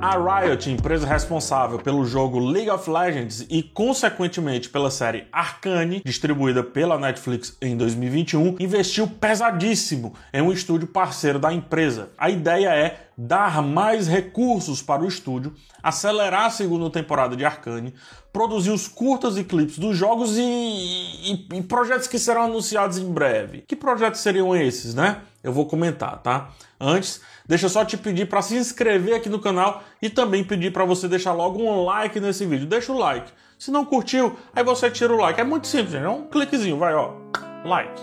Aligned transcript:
A 0.00 0.16
Riot, 0.16 0.70
empresa 0.70 1.04
responsável 1.04 1.80
pelo 1.80 2.04
jogo 2.04 2.38
League 2.38 2.70
of 2.70 2.88
Legends 2.88 3.44
e, 3.50 3.64
consequentemente, 3.64 4.68
pela 4.68 4.92
série 4.92 5.26
Arcane, 5.32 6.00
distribuída 6.04 6.62
pela 6.62 6.96
Netflix 6.96 7.56
em 7.60 7.76
2021, 7.76 8.54
investiu 8.60 9.08
pesadíssimo 9.08 10.14
em 10.32 10.40
um 10.40 10.52
estúdio 10.52 10.86
parceiro 10.86 11.40
da 11.40 11.52
empresa. 11.52 12.10
A 12.16 12.30
ideia 12.30 12.68
é 12.68 13.08
dar 13.16 13.60
mais 13.60 14.06
recursos 14.06 14.80
para 14.80 15.02
o 15.02 15.08
estúdio, 15.08 15.52
acelerar 15.82 16.44
a 16.44 16.50
segunda 16.50 16.88
temporada 16.90 17.34
de 17.34 17.44
Arcane, 17.44 17.92
produzir 18.32 18.70
os 18.70 18.86
curtas 18.86 19.36
e 19.36 19.42
clipes 19.42 19.80
dos 19.80 19.96
jogos 19.96 20.38
e, 20.38 20.42
e, 20.42 21.48
e 21.54 21.62
projetos 21.64 22.06
que 22.06 22.20
serão 22.20 22.42
anunciados 22.42 22.98
em 22.98 23.12
breve. 23.12 23.64
Que 23.66 23.74
projetos 23.74 24.20
seriam 24.20 24.54
esses, 24.54 24.94
né? 24.94 25.22
Eu 25.48 25.52
vou 25.52 25.64
comentar, 25.64 26.18
tá? 26.18 26.50
Antes, 26.78 27.22
deixa 27.46 27.64
eu 27.64 27.70
só 27.70 27.82
te 27.82 27.96
pedir 27.96 28.28
para 28.28 28.42
se 28.42 28.54
inscrever 28.54 29.16
aqui 29.16 29.30
no 29.30 29.38
canal 29.38 29.82
e 30.02 30.10
também 30.10 30.44
pedir 30.44 30.74
para 30.74 30.84
você 30.84 31.08
deixar 31.08 31.32
logo 31.32 31.58
um 31.58 31.84
like 31.86 32.20
nesse 32.20 32.44
vídeo. 32.44 32.66
Deixa 32.66 32.92
o 32.92 32.98
like. 32.98 33.32
Se 33.58 33.70
não 33.70 33.82
curtiu, 33.82 34.36
aí 34.54 34.62
você 34.62 34.90
tira 34.90 35.10
o 35.10 35.16
like. 35.16 35.40
É 35.40 35.44
muito 35.44 35.66
simples. 35.66 35.94
É 35.94 36.06
um 36.06 36.26
cliquezinho, 36.26 36.76
vai, 36.76 36.94
ó. 36.94 37.14
Like. 37.64 37.98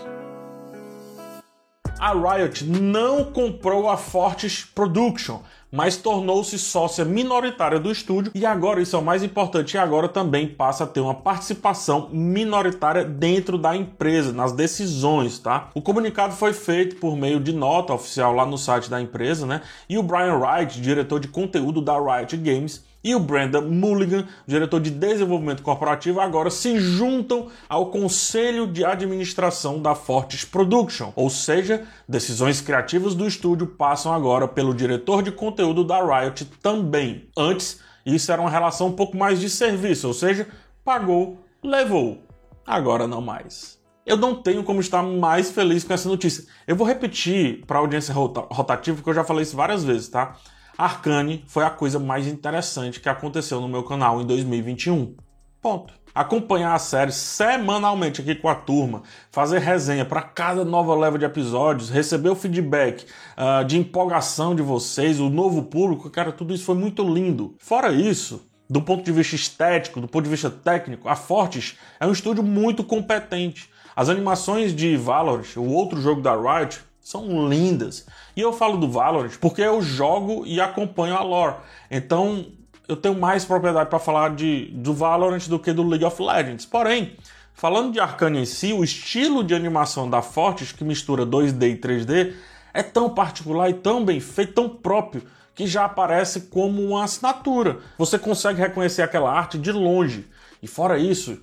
A 2.00 2.12
Riot 2.12 2.64
não 2.64 3.26
comprou 3.26 3.88
a 3.88 3.96
Fortis 3.96 4.64
Production, 4.64 5.38
mas 5.76 5.98
tornou-se 5.98 6.58
sócia 6.58 7.04
minoritária 7.04 7.78
do 7.78 7.92
estúdio 7.92 8.32
e 8.34 8.46
agora, 8.46 8.80
isso 8.80 8.96
é 8.96 8.98
o 8.98 9.04
mais 9.04 9.22
importante, 9.22 9.74
e 9.74 9.78
agora 9.78 10.08
também 10.08 10.48
passa 10.48 10.84
a 10.84 10.86
ter 10.86 11.00
uma 11.00 11.12
participação 11.12 12.08
minoritária 12.10 13.04
dentro 13.04 13.58
da 13.58 13.76
empresa, 13.76 14.32
nas 14.32 14.52
decisões, 14.52 15.38
tá? 15.38 15.68
O 15.74 15.82
comunicado 15.82 16.32
foi 16.32 16.54
feito 16.54 16.96
por 16.96 17.14
meio 17.14 17.38
de 17.38 17.52
nota 17.52 17.92
oficial 17.92 18.32
lá 18.32 18.46
no 18.46 18.56
site 18.56 18.88
da 18.88 18.98
empresa, 18.98 19.44
né? 19.44 19.60
E 19.86 19.98
o 19.98 20.02
Brian 20.02 20.38
Wright, 20.38 20.80
diretor 20.80 21.20
de 21.20 21.28
conteúdo 21.28 21.82
da 21.82 21.98
Riot 21.98 22.34
Games, 22.38 22.82
e 23.06 23.14
o 23.14 23.20
Brandon 23.20 23.62
Mulligan, 23.62 24.26
diretor 24.48 24.80
de 24.80 24.90
desenvolvimento 24.90 25.62
corporativo, 25.62 26.18
agora 26.18 26.50
se 26.50 26.76
juntam 26.80 27.46
ao 27.68 27.86
conselho 27.86 28.66
de 28.66 28.84
administração 28.84 29.80
da 29.80 29.94
Fortis 29.94 30.44
Production, 30.44 31.12
ou 31.14 31.30
seja, 31.30 31.84
decisões 32.08 32.60
criativas 32.60 33.14
do 33.14 33.24
estúdio 33.24 33.68
passam 33.68 34.12
agora 34.12 34.48
pelo 34.48 34.74
diretor 34.74 35.22
de 35.22 35.30
conteúdo 35.30 35.65
da 35.84 36.00
Riot 36.02 36.44
também. 36.62 37.28
Antes, 37.36 37.80
isso 38.04 38.30
era 38.30 38.40
uma 38.40 38.50
relação 38.50 38.88
um 38.88 38.92
pouco 38.92 39.16
mais 39.16 39.40
de 39.40 39.50
serviço, 39.50 40.06
ou 40.06 40.14
seja, 40.14 40.48
pagou, 40.84 41.44
levou. 41.62 42.22
Agora 42.66 43.06
não 43.06 43.20
mais. 43.20 43.76
Eu 44.04 44.16
não 44.16 44.40
tenho 44.40 44.62
como 44.62 44.80
estar 44.80 45.02
mais 45.02 45.50
feliz 45.50 45.82
com 45.82 45.92
essa 45.92 46.08
notícia. 46.08 46.44
Eu 46.66 46.76
vou 46.76 46.86
repetir 46.86 47.64
para 47.66 47.78
a 47.78 47.80
audiência 47.80 48.14
rotativa, 48.14 48.96
porque 48.96 49.10
eu 49.10 49.14
já 49.14 49.24
falei 49.24 49.42
isso 49.42 49.56
várias 49.56 49.82
vezes, 49.82 50.08
tá? 50.08 50.36
Arcane 50.78 51.44
foi 51.48 51.64
a 51.64 51.70
coisa 51.70 51.98
mais 51.98 52.26
interessante 52.26 53.00
que 53.00 53.08
aconteceu 53.08 53.60
no 53.60 53.68
meu 53.68 53.82
canal 53.82 54.20
em 54.20 54.26
2021. 54.26 55.16
Ponto. 55.60 55.92
Acompanhar 56.16 56.74
a 56.74 56.78
série 56.78 57.12
semanalmente 57.12 58.22
aqui 58.22 58.34
com 58.34 58.48
a 58.48 58.54
turma, 58.54 59.02
fazer 59.30 59.58
resenha 59.58 60.02
para 60.02 60.22
cada 60.22 60.64
nova 60.64 60.94
leva 60.94 61.18
de 61.18 61.26
episódios, 61.26 61.90
receber 61.90 62.30
o 62.30 62.34
feedback 62.34 63.04
uh, 63.36 63.62
de 63.62 63.76
empolgação 63.76 64.54
de 64.54 64.62
vocês, 64.62 65.20
o 65.20 65.28
novo 65.28 65.64
público, 65.64 66.08
cara, 66.08 66.32
tudo 66.32 66.54
isso 66.54 66.64
foi 66.64 66.74
muito 66.74 67.02
lindo. 67.02 67.54
Fora 67.58 67.92
isso, 67.92 68.42
do 68.66 68.80
ponto 68.80 69.04
de 69.04 69.12
vista 69.12 69.36
estético, 69.36 70.00
do 70.00 70.08
ponto 70.08 70.24
de 70.24 70.30
vista 70.30 70.48
técnico, 70.48 71.06
a 71.06 71.14
Fortis 71.14 71.76
é 72.00 72.06
um 72.06 72.12
estúdio 72.12 72.42
muito 72.42 72.82
competente. 72.82 73.68
As 73.94 74.08
animações 74.08 74.74
de 74.74 74.96
Valorant, 74.96 75.54
o 75.58 75.68
outro 75.68 76.00
jogo 76.00 76.22
da 76.22 76.34
Riot, 76.34 76.80
são 76.98 77.46
lindas. 77.46 78.06
E 78.34 78.40
eu 78.40 78.54
falo 78.54 78.78
do 78.78 78.90
Valorant 78.90 79.36
porque 79.38 79.60
eu 79.60 79.82
jogo 79.82 80.46
e 80.46 80.62
acompanho 80.62 81.14
a 81.14 81.22
lore. 81.22 81.56
Então 81.90 82.46
eu 82.88 82.96
tenho 82.96 83.18
mais 83.18 83.44
propriedade 83.44 83.90
para 83.90 83.98
falar 83.98 84.34
de, 84.34 84.66
do 84.72 84.94
Valorant 84.94 85.46
do 85.48 85.58
que 85.58 85.72
do 85.72 85.86
League 85.86 86.04
of 86.04 86.22
Legends. 86.22 86.64
Porém, 86.64 87.16
falando 87.52 87.92
de 87.92 88.00
Arcane 88.00 88.40
em 88.40 88.44
si, 88.44 88.72
o 88.72 88.84
estilo 88.84 89.42
de 89.42 89.54
animação 89.54 90.08
da 90.08 90.22
Fortis, 90.22 90.72
que 90.72 90.84
mistura 90.84 91.26
2D 91.26 91.70
e 91.70 91.76
3D, 91.76 92.34
é 92.72 92.82
tão 92.82 93.10
particular 93.10 93.70
e 93.70 93.74
tão 93.74 94.04
bem 94.04 94.20
feito, 94.20 94.52
tão 94.52 94.68
próprio, 94.68 95.22
que 95.54 95.66
já 95.66 95.86
aparece 95.86 96.42
como 96.42 96.82
uma 96.82 97.04
assinatura. 97.04 97.78
Você 97.96 98.18
consegue 98.18 98.60
reconhecer 98.60 99.02
aquela 99.02 99.32
arte 99.32 99.58
de 99.58 99.72
longe. 99.72 100.26
E 100.62 100.66
fora 100.66 100.98
isso, 100.98 101.40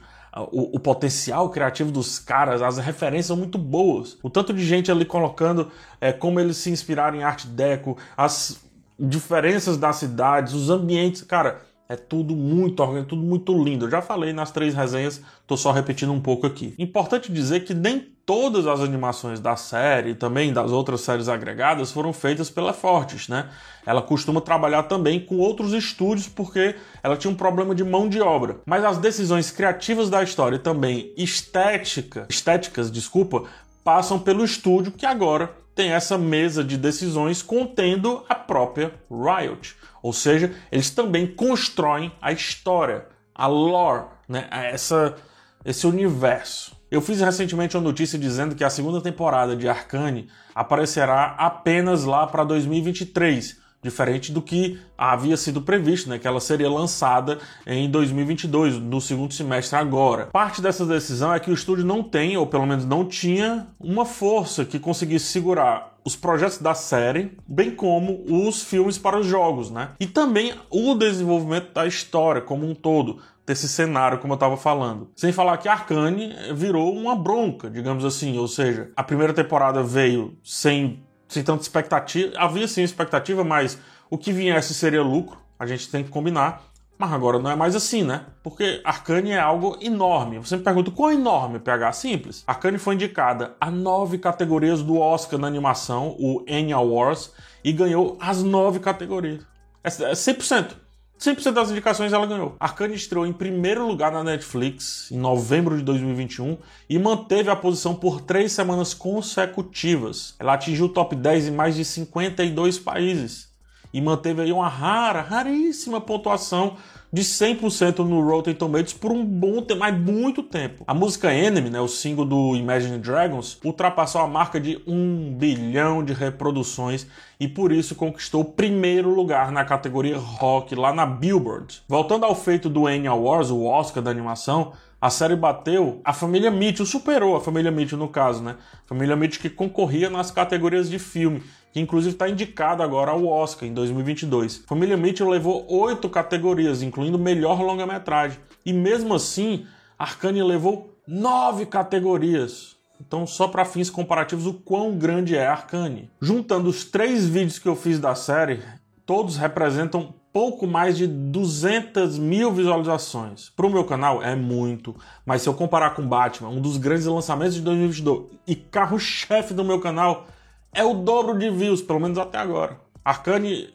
o, 0.52 0.78
o, 0.78 0.80
potencial 0.80 1.50
criativo 1.50 1.92
dos 1.92 2.20
caras, 2.20 2.62
as 2.62 2.78
referências 2.78 3.28
são 3.28 3.38
muito 3.38 3.58
boas. 3.58 4.18
O 4.22 4.30
tanto 4.30 4.54
de 4.54 4.64
gente 4.64 4.92
ali 4.92 5.06
colocando 5.06 5.72
é, 6.00 6.14
como 6.14 6.40
eles 6.40 6.58
se 6.58 6.70
inspiraram 6.70 7.18
em 7.18 7.24
arte 7.24 7.48
deco, 7.48 7.98
as 8.16 8.60
diferenças 9.00 9.78
das 9.78 9.98
cidades, 9.98 10.54
os 10.54 10.70
ambientes, 10.70 11.22
cara, 11.22 11.62
é 11.90 11.96
tudo 11.96 12.36
muito 12.36 12.82
orgânico, 12.82 13.10
tudo 13.10 13.22
muito 13.22 13.54
lindo. 13.64 13.86
Eu 13.86 13.92
já 13.92 14.02
falei 14.02 14.34
nas 14.34 14.52
três 14.52 14.74
resenhas, 14.74 15.22
tô 15.46 15.58
só 15.58 15.72
repetindo 15.72 16.12
um 16.12 16.22
pouco 16.22 16.48
aqui. 16.48 16.74
Importante 16.80 17.32
dizer 17.32 17.62
que 17.62 17.74
nem 17.74 18.14
todas 18.26 18.66
as 18.68 18.80
animações 18.80 19.40
da 19.40 19.56
série 19.56 20.12
e 20.12 20.16
também 20.16 20.54
das 20.54 20.72
outras 20.72 21.02
séries 21.02 21.28
agregadas 21.28 21.92
foram 21.92 22.14
feitas 22.14 22.50
pela 22.50 22.74
Fortis, 22.74 23.28
né? 23.28 23.50
Ela 23.86 24.02
costuma 24.02 24.40
trabalhar 24.40 24.84
também 24.84 25.20
com 25.20 25.38
outros 25.38 25.74
estúdios 25.74 26.30
porque 26.30 26.76
ela 27.04 27.18
tinha 27.18 27.32
um 27.32 27.36
problema 27.36 27.76
de 27.76 27.84
mão 27.84 28.08
de 28.08 28.22
obra. 28.22 28.62
Mas 28.66 28.84
as 28.86 28.98
decisões 28.98 29.52
criativas 29.52 30.10
da 30.10 30.24
história 30.24 30.56
e 30.56 30.60
também 30.60 31.14
estética, 31.18 32.26
estéticas, 32.30 32.90
desculpa, 32.90 33.44
passam 33.84 34.18
pelo 34.18 34.46
estúdio 34.46 34.94
que 34.94 35.06
agora 35.06 35.63
tem 35.76 35.92
essa 35.92 36.18
mesa 36.18 36.64
de 36.64 36.78
decisões 36.78 37.42
contendo 37.42 38.24
a 38.30 38.36
própria 38.36 38.94
Riot. 39.10 39.76
Ou 40.02 40.14
seja, 40.14 40.54
eles 40.72 40.90
também 40.90 41.28
constroem 41.28 42.12
a 42.22 42.32
história, 42.32 43.08
a 43.34 43.48
lore, 43.48 44.06
né? 44.28 44.48
essa, 44.52 45.16
esse 45.64 45.88
universo. 45.88 46.76
Eu 46.92 47.02
fiz 47.02 47.20
recentemente 47.22 47.76
uma 47.76 47.84
notícia 47.84 48.20
dizendo 48.20 48.54
que 48.54 48.64
a 48.64 48.70
segunda 48.70 49.02
temporada 49.02 49.56
de 49.56 49.68
Arcane 49.68 50.30
aparecerá 50.54 51.36
apenas 51.40 52.04
lá 52.04 52.28
para 52.28 52.44
2023, 52.44 53.63
diferente 53.84 54.32
do 54.32 54.42
que 54.42 54.80
havia 54.98 55.36
sido 55.38 55.62
previsto, 55.62 56.10
né, 56.10 56.18
que 56.18 56.28
ela 56.28 56.40
seria 56.40 56.70
lançada 56.70 57.40
em 57.68 57.90
2022, 57.90 58.80
no 58.80 59.02
segundo 59.02 59.34
semestre 59.34 59.78
agora. 59.78 60.28
Parte 60.28 60.62
dessa 60.62 60.86
decisão 60.86 61.34
é 61.34 61.40
que 61.40 61.52
o 61.52 61.54
estúdio 61.54 61.86
não 61.86 62.02
tem, 62.02 62.38
ou 62.38 62.48
pelo 62.48 62.66
menos 62.66 62.86
não 62.86 63.06
tinha, 63.06 63.68
uma 63.80 64.06
força 64.06 64.66
que 64.66 64.80
conseguisse 64.80 65.26
segurar 65.26 65.94
os 66.06 66.16
projetos 66.16 66.58
da 66.58 66.74
série, 66.74 67.38
bem 67.48 67.72
como 67.72 68.24
os 68.28 68.62
filmes 68.62 68.98
para 68.98 69.18
os 69.20 69.26
jogos, 69.26 69.72
né? 69.72 69.92
E 70.00 70.06
também 70.06 70.54
o 70.70 70.96
desenvolvimento 70.96 71.74
da 71.74 71.88
história 71.88 72.42
como 72.42 72.70
um 72.70 72.76
todo 72.76 73.20
desse 73.46 73.68
cenário, 73.68 74.20
como 74.20 74.34
eu 74.34 74.36
estava 74.36 74.58
falando. 74.58 75.10
Sem 75.16 75.32
falar 75.32 75.58
que 75.58 75.68
Arcane 75.68 76.34
virou 76.54 76.94
uma 76.94 77.16
bronca, 77.16 77.70
digamos 77.70 78.06
assim, 78.06 78.38
ou 78.38 78.48
seja, 78.48 78.92
a 78.96 79.04
primeira 79.04 79.34
temporada 79.34 79.84
veio 79.84 80.38
sem, 80.44 81.04
sem 81.34 81.44
tanta 81.44 81.62
expectativa, 81.62 82.34
havia 82.38 82.68
sim 82.68 82.84
expectativa, 82.84 83.44
mas 83.44 83.78
o 84.10 84.18
que 84.18 84.32
viesse 84.32 84.74
seria 84.74 85.02
lucro, 85.02 85.38
a 85.58 85.66
gente 85.66 85.90
tem 85.90 86.04
que 86.04 86.10
combinar. 86.10 86.64
Mas 86.98 87.12
agora 87.12 87.40
não 87.40 87.50
é 87.50 87.56
mais 87.56 87.76
assim, 87.76 88.04
né? 88.04 88.26
Porque 88.44 88.80
Arcane 88.86 89.32
é 89.32 89.40
algo 89.40 89.78
enorme. 89.82 90.38
Você 90.38 90.56
me 90.56 90.64
pergunta 90.64 90.92
quão 90.92 91.12
enorme, 91.12 91.60
PH? 91.60 91.92
Simples. 91.94 92.44
Arcane 92.46 92.78
foi 92.78 92.94
indicada 92.94 93.56
a 93.60 93.72
nove 93.72 94.20
categorias 94.20 94.84
do 94.84 95.00
Oscar 95.00 95.40
na 95.40 95.48
animação, 95.48 96.16
o 96.20 96.46
Annie 96.48 96.72
Awards, 96.72 97.32
e 97.64 97.74
ganhou 97.74 98.16
as 98.22 98.44
nove 98.44 98.80
categorias. 98.80 99.46
É 99.84 99.90
100%. 99.90 100.83
100% 101.24 101.52
das 101.54 101.72
indicações 101.72 102.12
ela 102.12 102.26
ganhou. 102.26 102.58
Arcane 102.60 102.96
estreou 102.96 103.26
em 103.26 103.32
primeiro 103.32 103.88
lugar 103.88 104.12
na 104.12 104.26
Netflix 104.26 105.10
em 105.10 105.18
novembro 105.18 105.78
de 105.78 105.82
2021 105.82 106.58
e 106.90 107.00
manteve 107.00 107.50
a 107.50 107.56
posição 107.56 107.96
por 107.96 108.20
três 108.20 108.52
semanas 108.52 108.94
consecutivas. 108.94 110.36
Ela 110.38 110.56
atingiu 110.56 110.88
o 110.88 110.90
top 110.90 111.16
10 111.16 111.48
em 111.48 111.52
mais 111.52 111.76
de 111.76 111.86
52 111.86 112.78
países 112.78 113.48
e 113.94 114.02
manteve 114.02 114.42
aí 114.42 114.52
uma 114.52 114.68
rara, 114.68 115.22
raríssima 115.22 116.02
pontuação 116.02 116.76
de 117.14 117.22
100% 117.22 118.00
no 118.00 118.28
Rotten 118.28 118.56
Tomatoes 118.56 118.92
por 118.92 119.12
um 119.12 119.24
bom 119.24 119.62
tempo, 119.62 119.82
mas 119.82 119.96
muito 119.96 120.42
tempo. 120.42 120.84
A 120.88 120.96
música 120.96 121.32
Enemy, 121.32 121.70
né, 121.70 121.80
o 121.80 121.88
single 121.88 122.26
do 122.26 122.56
Imagine 122.56 122.98
Dragons, 122.98 123.60
ultrapassou 123.64 124.20
a 124.20 124.28
marca 124.28 124.60
de 124.60 124.82
um 124.88 125.32
bilhão 125.38 126.04
de 126.04 126.12
reproduções 126.12 127.06
e 127.40 127.48
por 127.48 127.72
isso 127.72 127.94
conquistou 127.94 128.42
o 128.42 128.46
primeiro 128.46 129.14
lugar 129.14 129.52
na 129.52 129.64
categoria 129.64 130.18
rock 130.18 130.74
lá 130.74 130.92
na 130.92 131.06
Billboard. 131.06 131.84
Voltando 131.88 132.26
ao 132.26 132.34
feito 132.34 132.68
do 132.68 132.88
Annie 132.88 133.06
Awards, 133.06 133.52
o 133.52 133.64
Oscar 133.64 134.02
da 134.02 134.10
animação, 134.10 134.74
a 135.00 135.12
série 135.12 135.36
bateu 135.36 136.02
a 136.04 136.14
família 136.14 136.50
Mitchell, 136.50 136.86
superou 136.86 137.36
a 137.36 137.42
família 137.42 137.70
Mitchell 137.70 138.00
no 138.00 138.08
caso, 138.08 138.42
né? 138.42 138.56
Família 138.88 139.16
Mitchell 139.16 139.42
que 139.42 139.50
concorria 139.50 140.10
nas 140.10 140.32
categorias 140.32 140.90
de 140.90 140.98
filme, 140.98 141.44
que 141.74 141.80
inclusive 141.80 142.14
está 142.14 142.30
indicada 142.30 142.84
agora 142.84 143.10
ao 143.10 143.26
Oscar 143.26 143.68
em 143.68 143.74
2022. 143.74 144.64
Família 144.68 144.96
Mitchell 144.96 145.28
levou 145.28 145.66
oito 145.68 146.08
categorias, 146.08 146.84
incluindo 146.84 147.18
melhor 147.18 147.60
longa-metragem. 147.60 148.38
E 148.64 148.72
mesmo 148.72 149.16
assim, 149.16 149.66
Arcane 149.98 150.44
levou 150.44 150.96
nove 151.08 151.66
categorias. 151.66 152.76
Então, 153.02 153.26
só 153.26 153.48
para 153.48 153.66
fins 153.66 153.90
comparativos, 153.90 154.46
o 154.46 154.54
quão 154.54 154.96
grande 154.96 155.36
é 155.36 155.48
Arcane. 155.48 156.12
Juntando 156.22 156.70
os 156.70 156.86
três 156.86 157.28
vídeos 157.28 157.58
que 157.58 157.68
eu 157.68 157.76
fiz 157.76 158.00
da 158.00 158.14
série, 158.14 158.62
todos 159.04 159.36
representam 159.36 160.14
pouco 160.32 160.68
mais 160.68 160.96
de 160.96 161.08
200 161.08 162.20
mil 162.20 162.52
visualizações. 162.52 163.50
Para 163.50 163.66
o 163.66 163.70
meu 163.72 163.84
canal 163.84 164.22
é 164.22 164.36
muito, 164.36 164.96
mas 165.26 165.42
se 165.42 165.50
eu 165.50 165.56
comparar 165.56 165.96
com 165.96 166.08
Batman, 166.08 166.50
um 166.50 166.62
dos 166.62 166.78
grandes 166.78 167.08
lançamentos 167.08 167.56
de 167.56 167.62
2022 167.62 168.28
e 168.48 168.56
carro-chefe 168.56 169.56
do 169.56 169.64
meu 169.64 169.80
canal, 169.80 170.28
é 170.74 170.84
o 170.84 170.94
dobro 170.94 171.38
de 171.38 171.50
views, 171.50 171.82
pelo 171.82 172.00
menos 172.00 172.18
até 172.18 172.38
agora. 172.38 172.80
Arcane 173.04 173.74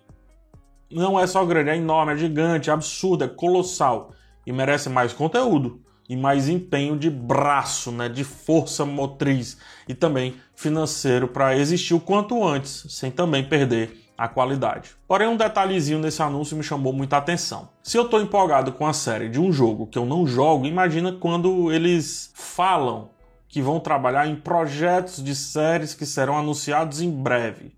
não 0.91 1.19
é 1.19 1.27
só 1.27 1.45
grande, 1.45 1.71
é 1.71 1.77
enorme, 1.77 2.13
é 2.13 2.17
gigante, 2.17 2.71
é 2.71 2.73
absurdo, 2.73 3.25
é 3.25 3.29
colossal 3.29 4.13
e 4.47 4.53
merece 4.53 4.89
mais 4.89 5.13
conteúdo 5.13 5.83
e 6.09 6.17
mais 6.17 6.49
empenho 6.49 6.97
de 6.97 7.11
braço, 7.11 7.93
né, 7.93 8.09
de 8.09 8.25
força 8.25 8.85
motriz 8.85 9.59
e 9.87 9.95
também 9.95 10.37
financeiro 10.55 11.29
para 11.29 11.57
existir 11.57 11.95
o 11.95 12.01
quanto 12.01 12.43
antes, 12.43 12.87
sem 12.89 13.11
também 13.11 13.45
perder 13.45 14.09
a 14.17 14.27
qualidade. 14.27 14.97
Porém, 15.07 15.29
um 15.29 15.37
detalhezinho 15.37 16.01
nesse 16.01 16.21
anúncio 16.23 16.57
me 16.57 16.63
chamou 16.63 16.93
muita 16.93 17.19
atenção. 17.19 17.69
Se 17.83 17.97
eu 17.97 18.05
estou 18.05 18.21
empolgado 18.21 18.73
com 18.73 18.87
a 18.87 18.93
série 18.93 19.29
de 19.29 19.39
um 19.39 19.53
jogo 19.53 19.87
que 19.87 19.97
eu 19.97 20.05
não 20.05 20.27
jogo, 20.27 20.67
imagina 20.67 21.13
quando 21.13 21.71
eles 21.71 22.33
falam 22.35 23.11
que 23.49 23.63
vão 23.63 23.81
trabalhar 23.81 24.27
em 24.27 24.37
projetos 24.37 25.23
de 25.25 25.35
séries 25.35 25.95
que 25.95 26.05
serão 26.05 26.37
anunciados 26.37 27.01
em 27.01 27.11
breve. 27.11 27.75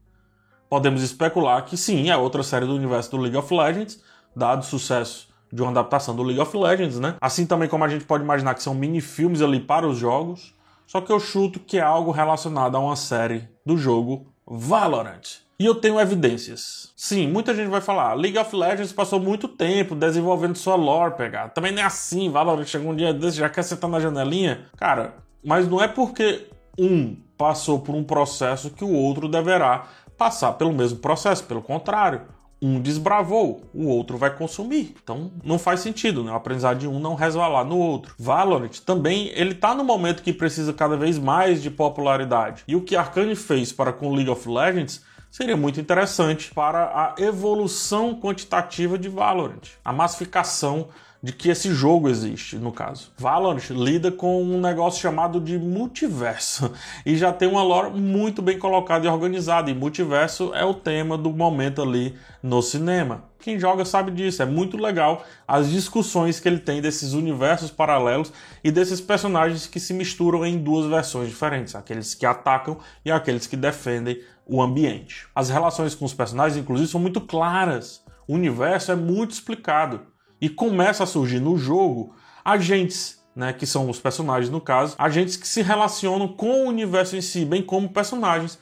Podemos 0.69 1.02
especular 1.02 1.64
que 1.64 1.76
sim, 1.76 2.11
é 2.11 2.17
outra 2.17 2.43
série 2.43 2.67
do 2.67 2.75
universo 2.75 3.11
do 3.12 3.17
League 3.17 3.37
of 3.37 3.55
Legends, 3.55 4.02
dado 4.34 4.61
o 4.61 4.64
sucesso 4.64 5.28
de 5.52 5.62
uma 5.62 5.70
adaptação 5.70 6.14
do 6.14 6.22
League 6.22 6.40
of 6.40 6.56
Legends, 6.56 6.99
né? 6.99 7.17
Assim 7.20 7.46
também 7.46 7.69
como 7.69 7.84
a 7.84 7.88
gente 7.88 8.05
pode 8.05 8.22
imaginar 8.22 8.55
que 8.55 8.62
são 8.62 8.75
mini-filmes 8.75 9.43
ali 9.43 9.61
para 9.61 9.87
os 9.87 9.99
jogos, 9.99 10.55
só 10.90 11.00
que 11.00 11.12
eu 11.12 11.20
chuto 11.20 11.60
que 11.60 11.78
é 11.78 11.81
algo 11.81 12.10
relacionado 12.10 12.75
a 12.75 12.81
uma 12.81 12.96
série 12.96 13.48
do 13.64 13.78
jogo 13.78 14.26
Valorant. 14.44 15.38
E 15.56 15.64
eu 15.64 15.76
tenho 15.76 16.00
evidências. 16.00 16.92
Sim, 16.96 17.28
muita 17.28 17.54
gente 17.54 17.69
vai 17.69 17.81
falar, 17.81 18.14
League 18.14 18.37
of 18.37 18.56
Legends 18.56 18.92
passou 18.92 19.20
muito 19.20 19.46
tempo 19.46 19.94
desenvolvendo 19.94 20.56
sua 20.56 20.75
lore, 20.75 21.14
pegar. 21.14 21.50
Também 21.50 21.70
não 21.70 21.81
é 21.81 21.84
assim, 21.84 22.28
Valorant 22.28 22.66
chegou 22.66 22.90
um 22.90 22.96
dia 22.96 23.14
desse, 23.14 23.37
já 23.37 23.48
quer 23.48 23.62
sentar 23.62 23.88
na 23.88 24.00
janelinha. 24.00 24.66
Cara, 24.76 25.14
mas 25.44 25.69
não 25.69 25.81
é 25.81 25.87
porque 25.87 26.48
um 26.76 27.14
passou 27.38 27.78
por 27.78 27.94
um 27.94 28.02
processo 28.02 28.70
que 28.70 28.82
o 28.82 28.92
outro 28.92 29.28
deverá 29.28 29.87
passar 30.19 30.54
pelo 30.54 30.72
mesmo 30.72 30.98
processo, 30.98 31.44
pelo 31.44 31.62
contrário. 31.62 32.22
Um 32.62 32.81
desbravou, 32.81 33.62
o 33.73 33.87
outro 33.87 34.19
vai 34.19 34.37
consumir. 34.37 34.95
Então 35.03 35.31
não 35.43 35.59
faz 35.59 35.81
sentido, 35.81 36.23
né? 36.23 36.31
O 36.31 36.35
aprendizado 36.35 36.79
de 36.79 36.87
um 36.87 36.99
não 36.99 37.15
resvalar 37.15 37.65
no 37.65 37.79
outro. 37.79 38.15
Valorant 38.19 38.79
também, 38.85 39.29
ele 39.35 39.55
tá 39.55 39.75
no 39.75 39.83
momento 39.83 40.23
que 40.23 40.33
precisa 40.33 40.73
cada 40.73 40.97
vez 40.97 41.19
mais 41.19 41.62
de 41.62 41.71
popularidade. 41.71 42.62
E 42.69 42.77
o 42.77 42.83
que 42.83 42.97
Arkane 42.97 43.35
fez 43.35 43.73
para 43.73 43.93
com 43.93 44.15
League 44.15 44.31
of 44.31 44.49
Legends 44.49 45.03
seria 45.31 45.57
muito 45.57 45.81
interessante 45.81 46.53
para 46.53 46.85
a 46.85 47.23
evolução 47.23 48.15
quantitativa 48.15 48.99
de 48.99 49.09
Valorant, 49.09 49.69
a 49.85 49.93
massificação 49.93 50.89
de 51.22 51.32
que 51.32 51.50
esse 51.50 51.72
jogo 51.75 52.08
existe, 52.08 52.56
no 52.56 52.72
caso. 52.72 53.12
Valorant 53.19 53.69
lida 53.70 54.11
com 54.11 54.43
um 54.43 54.61
negócio 54.61 55.00
chamado 55.00 55.38
de 55.38 55.58
multiverso 55.58 56.72
e 57.05 57.17
já 57.17 57.32
tem 57.32 57.49
uma 57.49 57.62
lore 57.62 57.90
muito 57.90 58.40
bem 58.40 58.58
colocada 58.58 59.06
e 59.06 59.08
organizada. 59.08 59.70
E 59.70 59.75
multiverso 59.75 60.52
é 60.55 60.64
o 60.64 60.72
tema 60.72 61.19
do 61.19 61.31
momento 61.31 61.82
ali 61.82 62.14
no 62.43 62.62
cinema. 62.62 63.25
Quem 63.38 63.58
joga 63.58 63.84
sabe 63.84 64.11
disso, 64.11 64.43
é 64.43 64.46
muito 64.46 64.76
legal 64.76 65.25
as 65.46 65.70
discussões 65.70 66.40
que 66.40 66.49
ele 66.49 66.58
tem 66.58 66.81
desses 66.81 67.12
universos 67.12 67.70
paralelos 67.70 68.32
e 68.62 68.70
desses 68.70 69.00
personagens 69.00 69.66
que 69.66 69.81
se 69.81 69.94
misturam 69.94 70.44
em 70.44 70.58
duas 70.58 70.87
versões 70.87 71.28
diferentes, 71.28 71.75
aqueles 71.75 72.14
que 72.14 72.26
atacam 72.26 72.78
e 73.05 73.11
aqueles 73.11 73.46
que 73.46 73.56
defendem 73.56 74.20
o 74.46 74.61
ambiente. 74.61 75.26
As 75.34 75.49
relações 75.49 75.94
com 75.94 76.05
os 76.05 76.12
personagens, 76.12 76.61
inclusive, 76.61 76.90
são 76.90 77.00
muito 77.00 77.20
claras. 77.20 78.02
O 78.26 78.34
universo 78.34 78.93
é 78.93 78.96
muito 78.96 79.31
explicado 79.31 80.10
e 80.40 80.48
começa 80.48 81.04
a 81.04 81.06
surgir 81.06 81.40
no 81.40 81.56
jogo 81.56 82.14
agentes, 82.44 83.22
né, 83.34 83.52
que 83.52 83.66
são 83.66 83.88
os 83.88 83.98
personagens 83.98 84.50
no 84.50 84.60
caso, 84.60 84.94
agentes 84.98 85.37
que 85.37 85.46
se 85.46 85.62
relacionam 85.62 86.28
com 86.28 86.64
o 86.64 86.69
universo 86.69 87.16
em 87.16 87.20
si, 87.20 87.44
bem 87.44 87.62
como 87.62 87.88
personagens 87.88 88.58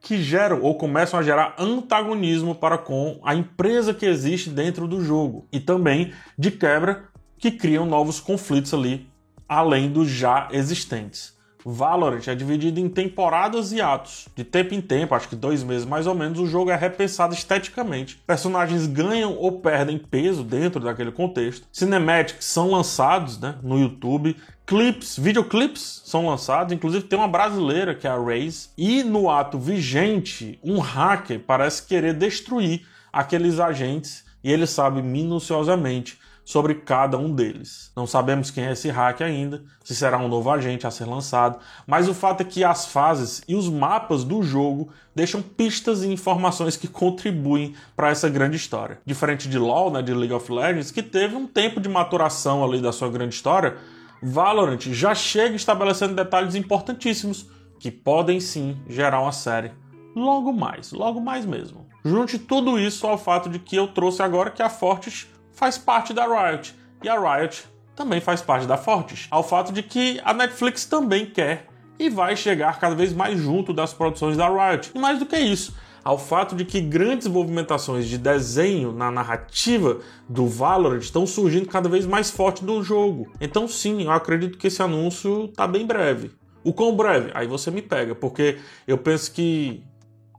que 0.00 0.22
geram 0.22 0.62
ou 0.62 0.76
começam 0.76 1.18
a 1.18 1.22
gerar 1.22 1.54
antagonismo 1.58 2.54
para 2.54 2.78
com 2.78 3.18
a 3.24 3.34
empresa 3.34 3.92
que 3.92 4.06
existe 4.06 4.50
dentro 4.50 4.86
do 4.86 5.02
jogo 5.02 5.48
e 5.50 5.58
também 5.58 6.12
de 6.38 6.50
quebra 6.50 7.08
que 7.38 7.50
criam 7.50 7.84
novos 7.84 8.20
conflitos 8.20 8.72
ali 8.72 9.08
além 9.48 9.90
dos 9.90 10.08
já 10.08 10.48
existentes. 10.50 11.35
Valorant 11.68 12.28
é 12.28 12.34
dividido 12.36 12.78
em 12.78 12.88
temporadas 12.88 13.72
e 13.72 13.80
atos. 13.80 14.28
De 14.36 14.44
tempo 14.44 14.72
em 14.72 14.80
tempo, 14.80 15.16
acho 15.16 15.28
que 15.28 15.34
dois 15.34 15.64
meses 15.64 15.84
mais 15.84 16.06
ou 16.06 16.14
menos, 16.14 16.38
o 16.38 16.46
jogo 16.46 16.70
é 16.70 16.76
repensado 16.76 17.34
esteticamente. 17.34 18.22
Personagens 18.24 18.86
ganham 18.86 19.34
ou 19.34 19.58
perdem 19.58 19.98
peso 19.98 20.44
dentro 20.44 20.78
daquele 20.78 21.10
contexto. 21.10 21.66
Cinematics 21.72 22.44
são 22.44 22.70
lançados 22.70 23.40
né, 23.40 23.56
no 23.64 23.80
YouTube. 23.80 24.36
Clips, 24.64 25.18
videoclips 25.18 26.02
são 26.04 26.26
lançados, 26.28 26.72
inclusive 26.72 27.04
tem 27.04 27.18
uma 27.18 27.26
brasileira 27.26 27.96
que 27.96 28.06
é 28.06 28.10
a 28.10 28.16
Raze. 28.16 28.68
E 28.78 29.02
no 29.02 29.28
ato 29.28 29.58
vigente, 29.58 30.60
um 30.62 30.78
hacker 30.78 31.40
parece 31.40 31.84
querer 31.84 32.14
destruir 32.14 32.86
aqueles 33.12 33.58
agentes 33.58 34.24
e 34.44 34.52
ele 34.52 34.68
sabe 34.68 35.02
minuciosamente 35.02 36.16
sobre 36.46 36.76
cada 36.76 37.18
um 37.18 37.34
deles. 37.34 37.90
Não 37.96 38.06
sabemos 38.06 38.52
quem 38.52 38.66
é 38.66 38.72
esse 38.72 38.88
hack 38.88 39.20
ainda, 39.20 39.64
se 39.82 39.96
será 39.96 40.16
um 40.16 40.28
novo 40.28 40.48
agente 40.48 40.86
a 40.86 40.92
ser 40.92 41.04
lançado, 41.04 41.58
mas 41.84 42.08
o 42.08 42.14
fato 42.14 42.42
é 42.42 42.44
que 42.44 42.62
as 42.62 42.86
fases 42.86 43.42
e 43.48 43.56
os 43.56 43.68
mapas 43.68 44.22
do 44.22 44.44
jogo 44.44 44.88
deixam 45.12 45.42
pistas 45.42 46.04
e 46.04 46.08
informações 46.08 46.76
que 46.76 46.86
contribuem 46.86 47.74
para 47.96 48.10
essa 48.10 48.28
grande 48.28 48.56
história. 48.56 49.00
Diferente 49.04 49.48
de 49.48 49.58
LoL, 49.58 49.90
né, 49.90 50.00
de 50.00 50.14
League 50.14 50.32
of 50.32 50.50
Legends, 50.52 50.92
que 50.92 51.02
teve 51.02 51.34
um 51.34 51.48
tempo 51.48 51.80
de 51.80 51.88
maturação 51.88 52.64
ali 52.64 52.80
da 52.80 52.92
sua 52.92 53.08
grande 53.08 53.34
história, 53.34 53.76
Valorant 54.22 54.80
já 54.92 55.16
chega 55.16 55.56
estabelecendo 55.56 56.14
detalhes 56.14 56.54
importantíssimos 56.54 57.50
que 57.80 57.90
podem 57.90 58.38
sim 58.38 58.80
gerar 58.88 59.20
uma 59.20 59.32
série 59.32 59.72
logo 60.14 60.52
mais, 60.52 60.92
logo 60.92 61.20
mais 61.20 61.44
mesmo. 61.44 61.88
Junte 62.04 62.38
tudo 62.38 62.78
isso 62.78 63.04
ao 63.04 63.18
fato 63.18 63.50
de 63.50 63.58
que 63.58 63.74
eu 63.74 63.88
trouxe 63.88 64.22
agora 64.22 64.52
que 64.52 64.62
a 64.62 64.70
Fortis 64.70 65.26
faz 65.56 65.76
parte 65.76 66.12
da 66.12 66.24
Riot 66.26 66.76
e 67.02 67.08
a 67.08 67.18
Riot 67.18 67.64
também 67.96 68.20
faz 68.20 68.42
parte 68.42 68.66
da 68.66 68.76
Fortis. 68.76 69.26
Ao 69.30 69.42
fato 69.42 69.72
de 69.72 69.82
que 69.82 70.20
a 70.22 70.32
Netflix 70.32 70.84
também 70.84 71.26
quer 71.26 71.66
e 71.98 72.10
vai 72.10 72.36
chegar 72.36 72.78
cada 72.78 72.94
vez 72.94 73.12
mais 73.12 73.40
junto 73.40 73.72
das 73.72 73.92
produções 73.94 74.36
da 74.36 74.48
Riot. 74.48 74.92
E 74.94 74.98
mais 74.98 75.18
do 75.18 75.24
que 75.24 75.38
isso, 75.38 75.74
ao 76.04 76.18
fato 76.18 76.54
de 76.54 76.64
que 76.64 76.78
grandes 76.80 77.26
movimentações 77.26 78.06
de 78.06 78.18
desenho 78.18 78.92
na 78.92 79.10
narrativa 79.10 79.98
do 80.28 80.46
Valorant 80.46 81.00
estão 81.00 81.26
surgindo 81.26 81.66
cada 81.66 81.88
vez 81.88 82.04
mais 82.04 82.30
forte 82.30 82.62
no 82.62 82.82
jogo. 82.82 83.32
Então 83.40 83.66
sim, 83.66 84.04
eu 84.04 84.10
acredito 84.10 84.58
que 84.58 84.66
esse 84.66 84.82
anúncio 84.82 85.46
está 85.46 85.66
bem 85.66 85.86
breve. 85.86 86.30
O 86.62 86.72
quão 86.72 86.94
breve? 86.94 87.30
Aí 87.32 87.46
você 87.46 87.70
me 87.70 87.80
pega, 87.80 88.14
porque 88.14 88.58
eu 88.86 88.98
penso 88.98 89.32
que 89.32 89.82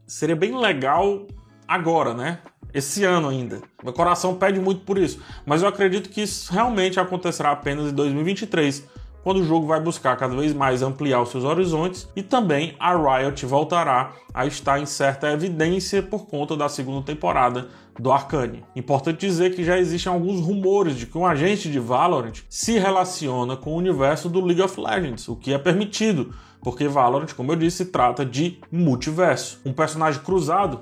seria 0.05 0.35
bem 0.35 0.55
legal 0.55 1.25
agora, 1.67 2.13
né? 2.13 2.39
Esse 2.73 3.03
ano 3.03 3.29
ainda. 3.29 3.61
Meu 3.83 3.93
coração 3.93 4.35
pede 4.35 4.59
muito 4.59 4.81
por 4.81 4.97
isso, 4.97 5.19
mas 5.45 5.61
eu 5.61 5.67
acredito 5.67 6.09
que 6.09 6.21
isso 6.21 6.51
realmente 6.51 6.99
acontecerá 6.99 7.51
apenas 7.51 7.91
em 7.91 7.95
2023, 7.95 8.87
quando 9.23 9.41
o 9.41 9.43
jogo 9.43 9.67
vai 9.67 9.81
buscar 9.81 10.15
cada 10.15 10.33
vez 10.35 10.53
mais 10.53 10.81
ampliar 10.81 11.21
os 11.21 11.29
seus 11.29 11.43
horizontes 11.43 12.07
e 12.15 12.23
também 12.23 12.75
a 12.79 12.95
Riot 12.95 13.45
voltará 13.45 14.13
a 14.33 14.45
estar 14.45 14.79
em 14.79 14.85
certa 14.85 15.29
evidência 15.31 16.01
por 16.01 16.27
conta 16.27 16.55
da 16.55 16.69
segunda 16.69 17.05
temporada 17.05 17.67
do 17.99 18.09
Arcane. 18.09 18.63
Importante 18.73 19.27
dizer 19.27 19.53
que 19.53 19.65
já 19.65 19.77
existem 19.77 20.11
alguns 20.11 20.39
rumores 20.39 20.95
de 20.95 21.05
que 21.05 21.17
um 21.17 21.25
agente 21.25 21.69
de 21.69 21.77
Valorant 21.77 22.37
se 22.47 22.79
relaciona 22.79 23.57
com 23.57 23.71
o 23.71 23.77
universo 23.77 24.29
do 24.29 24.39
League 24.39 24.61
of 24.61 24.79
Legends, 24.79 25.27
o 25.27 25.35
que 25.35 25.53
é 25.53 25.57
permitido, 25.57 26.33
porque 26.61 26.87
Valorant, 26.87 27.33
como 27.33 27.51
eu 27.51 27.55
disse, 27.57 27.85
trata 27.85 28.25
de 28.25 28.59
multiverso. 28.71 29.59
Um 29.65 29.73
personagem 29.73 30.21
cruzado 30.21 30.81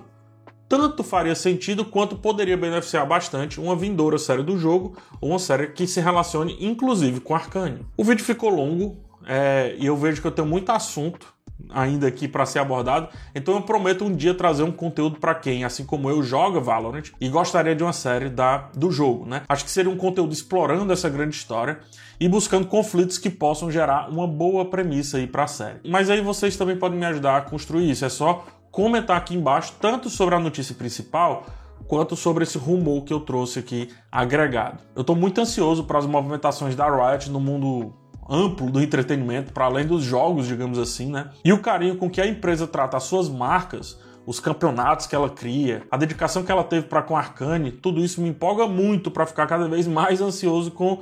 tanto 0.67 1.03
faria 1.03 1.35
sentido 1.35 1.85
quanto 1.85 2.15
poderia 2.15 2.57
beneficiar 2.57 3.05
bastante 3.05 3.59
uma 3.59 3.75
vindoura 3.75 4.17
série 4.17 4.43
do 4.43 4.57
jogo 4.57 4.97
ou 5.21 5.29
uma 5.29 5.39
série 5.39 5.67
que 5.67 5.87
se 5.87 5.99
relacione 5.99 6.57
inclusive 6.59 7.19
com 7.19 7.35
Arcane. 7.35 7.85
O 7.95 8.03
vídeo 8.03 8.23
ficou 8.23 8.49
longo 8.49 8.97
é, 9.27 9.75
e 9.77 9.85
eu 9.85 9.95
vejo 9.95 10.21
que 10.21 10.27
eu 10.27 10.31
tenho 10.31 10.47
muito 10.47 10.71
assunto 10.71 11.33
ainda 11.69 12.07
aqui 12.07 12.27
para 12.27 12.45
ser 12.45 12.59
abordado, 12.59 13.09
então 13.33 13.55
eu 13.55 13.61
prometo 13.61 14.03
um 14.03 14.15
dia 14.15 14.33
trazer 14.33 14.63
um 14.63 14.71
conteúdo 14.71 15.19
para 15.19 15.33
quem, 15.33 15.63
assim 15.63 15.85
como 15.85 16.09
eu, 16.09 16.21
joga 16.21 16.59
Valorant 16.59 17.05
e 17.19 17.29
gostaria 17.29 17.75
de 17.75 17.83
uma 17.83 17.93
série 17.93 18.29
da, 18.29 18.69
do 18.75 18.91
jogo, 18.91 19.25
né? 19.25 19.43
Acho 19.47 19.63
que 19.63 19.71
seria 19.71 19.89
um 19.89 19.97
conteúdo 19.97 20.33
explorando 20.33 20.91
essa 20.91 21.09
grande 21.09 21.35
história 21.35 21.79
e 22.19 22.27
buscando 22.27 22.67
conflitos 22.67 23.17
que 23.17 23.29
possam 23.29 23.71
gerar 23.71 24.09
uma 24.09 24.27
boa 24.27 24.65
premissa 24.65 25.17
aí 25.17 25.27
para 25.27 25.43
a 25.43 25.47
série. 25.47 25.79
Mas 25.85 26.09
aí 26.09 26.21
vocês 26.21 26.55
também 26.55 26.77
podem 26.77 26.99
me 26.99 27.05
ajudar 27.05 27.37
a 27.37 27.41
construir 27.41 27.89
isso, 27.89 28.05
é 28.05 28.09
só 28.09 28.45
comentar 28.75 29.15
aqui 29.15 29.33
embaixo 29.33 29.73
tanto 29.79 30.09
sobre 30.09 30.35
a 30.35 30.39
notícia 30.39 30.75
principal 30.75 31.45
quanto 31.87 32.13
sobre 32.13 32.43
esse 32.43 32.57
rumor 32.57 33.05
que 33.05 33.13
eu 33.13 33.21
trouxe 33.21 33.59
aqui 33.59 33.89
agregado. 34.11 34.79
Eu 34.93 34.99
estou 34.99 35.15
muito 35.15 35.39
ansioso 35.39 35.85
para 35.85 35.97
as 35.97 36.05
movimentações 36.05 36.75
da 36.75 36.85
Riot 36.89 37.29
no 37.29 37.39
mundo 37.39 37.93
amplo 38.29 38.69
do 38.69 38.81
entretenimento, 38.81 39.53
para 39.53 39.63
além 39.63 39.87
dos 39.87 40.03
jogos, 40.03 40.45
digamos 40.45 40.77
assim, 40.77 41.09
né? 41.09 41.29
E 41.43 41.53
o 41.53 41.61
carinho 41.61 41.95
com 41.95 42.09
que 42.09 42.19
a 42.19 42.27
empresa 42.27 42.67
trata 42.67 42.97
as 42.97 43.03
suas 43.03 43.29
marcas 43.29 43.97
os 44.25 44.39
campeonatos 44.39 45.05
que 45.05 45.15
ela 45.15 45.29
cria, 45.29 45.83
a 45.91 45.97
dedicação 45.97 46.43
que 46.43 46.51
ela 46.51 46.63
teve 46.63 46.87
para 46.87 47.01
com 47.01 47.15
Arcane, 47.15 47.71
tudo 47.71 48.03
isso 48.03 48.21
me 48.21 48.29
empolga 48.29 48.67
muito 48.67 49.11
para 49.11 49.25
ficar 49.25 49.45
cada 49.45 49.67
vez 49.67 49.87
mais 49.87 50.19
ansioso 50.19 50.71
com 50.71 51.01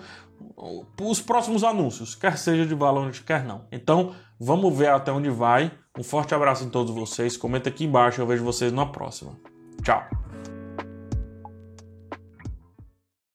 os 1.01 1.21
próximos 1.21 1.63
anúncios, 1.63 2.15
quer 2.15 2.37
seja 2.37 2.65
de 2.65 2.75
Valorant, 2.75 3.19
quer 3.25 3.43
não. 3.43 3.65
Então, 3.71 4.13
vamos 4.39 4.75
ver 4.77 4.89
até 4.89 5.11
onde 5.11 5.29
vai. 5.29 5.71
Um 5.97 6.03
forte 6.03 6.33
abraço 6.33 6.63
em 6.63 6.69
todos 6.69 6.93
vocês. 6.93 7.37
Comenta 7.37 7.69
aqui 7.69 7.85
embaixo, 7.85 8.21
eu 8.21 8.27
vejo 8.27 8.43
vocês 8.43 8.71
na 8.71 8.85
próxima. 8.85 9.37
Tchau. 9.83 10.03